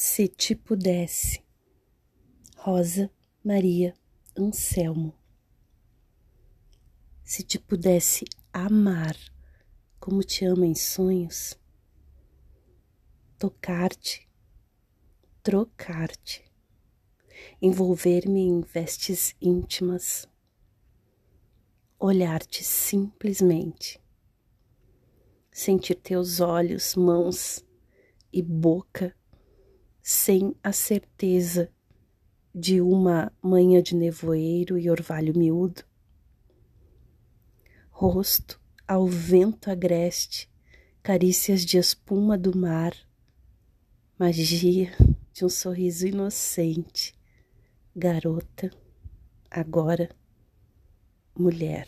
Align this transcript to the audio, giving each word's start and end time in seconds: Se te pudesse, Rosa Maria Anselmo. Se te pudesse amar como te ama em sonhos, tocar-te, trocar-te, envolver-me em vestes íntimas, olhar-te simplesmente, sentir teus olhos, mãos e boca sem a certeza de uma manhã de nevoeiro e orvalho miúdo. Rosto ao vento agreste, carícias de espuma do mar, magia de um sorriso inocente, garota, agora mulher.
Se 0.00 0.28
te 0.28 0.54
pudesse, 0.54 1.42
Rosa 2.56 3.10
Maria 3.42 3.92
Anselmo. 4.38 5.12
Se 7.24 7.42
te 7.42 7.58
pudesse 7.58 8.24
amar 8.52 9.16
como 9.98 10.22
te 10.22 10.44
ama 10.44 10.64
em 10.64 10.74
sonhos, 10.76 11.58
tocar-te, 13.40 14.30
trocar-te, 15.42 16.44
envolver-me 17.60 18.42
em 18.42 18.60
vestes 18.60 19.34
íntimas, 19.42 20.28
olhar-te 21.98 22.62
simplesmente, 22.62 24.00
sentir 25.50 25.96
teus 25.96 26.38
olhos, 26.38 26.94
mãos 26.94 27.64
e 28.32 28.40
boca 28.40 29.12
sem 30.10 30.56
a 30.64 30.72
certeza 30.72 31.70
de 32.54 32.80
uma 32.80 33.30
manhã 33.42 33.82
de 33.82 33.94
nevoeiro 33.94 34.78
e 34.78 34.88
orvalho 34.88 35.36
miúdo. 35.36 35.84
Rosto 37.90 38.58
ao 38.86 39.06
vento 39.06 39.70
agreste, 39.70 40.50
carícias 41.02 41.62
de 41.62 41.76
espuma 41.76 42.38
do 42.38 42.56
mar, 42.56 42.96
magia 44.18 44.90
de 45.30 45.44
um 45.44 45.48
sorriso 45.50 46.06
inocente, 46.06 47.14
garota, 47.94 48.70
agora 49.50 50.08
mulher. 51.38 51.86